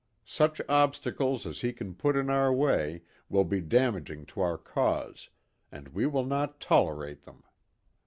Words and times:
Such 0.25 0.59
obstacles 0.67 1.45
as 1.45 1.61
he 1.61 1.71
can 1.73 1.93
put 1.93 2.15
in 2.15 2.31
our 2.31 2.51
way 2.51 3.03
will 3.29 3.43
be 3.43 3.61
damaging 3.61 4.25
to 4.33 4.41
our 4.41 4.57
cause, 4.57 5.29
and 5.71 5.89
we 5.89 6.07
will 6.07 6.25
not 6.25 6.59
tolerate 6.59 7.21
them. 7.21 7.43